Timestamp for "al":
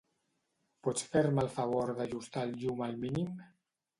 2.87-2.99